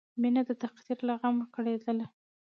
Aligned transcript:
مینه 0.21 0.41
د 0.47 0.51
تقدیر 0.63 0.97
له 1.07 1.13
غمه 1.21 1.45
کړېدله 1.55 2.07